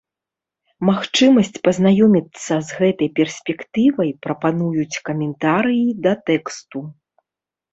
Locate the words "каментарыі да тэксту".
5.11-6.79